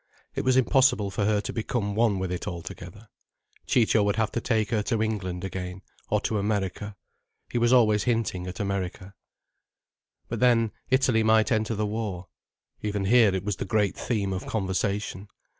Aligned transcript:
It 0.33 0.43
was 0.43 0.57
impossible 0.57 1.11
for 1.11 1.25
her 1.25 1.39
to 1.41 1.53
become 1.53 1.93
one 1.93 2.17
with 2.17 2.31
it 2.31 2.47
altogether. 2.47 3.07
Ciccio 3.67 4.01
would 4.01 4.15
have 4.15 4.31
to 4.31 4.41
take 4.41 4.71
her 4.71 4.81
to 4.81 5.03
England 5.03 5.43
again, 5.43 5.83
or 6.09 6.19
to 6.21 6.39
America. 6.39 6.95
He 7.51 7.59
was 7.59 7.71
always 7.71 8.05
hinting 8.05 8.47
at 8.47 8.59
America. 8.59 9.13
But 10.27 10.39
then, 10.39 10.71
Italy 10.89 11.21
might 11.21 11.51
enter 11.51 11.75
the 11.75 11.85
war. 11.85 12.29
Even 12.81 13.05
here 13.05 13.35
it 13.35 13.43
was 13.45 13.57
the 13.57 13.63
great 13.63 13.95
theme 13.95 14.33
of 14.33 14.47
conversation. 14.47 15.27